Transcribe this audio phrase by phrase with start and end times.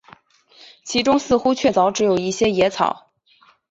[0.83, 3.11] 其中似乎确凿只有一些野草